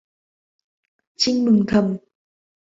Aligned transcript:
Trinh 1.17 1.45
mừng 1.45 1.65
thầm 1.67 1.97